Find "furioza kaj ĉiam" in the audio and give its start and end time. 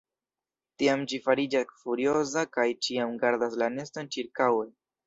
1.83-3.17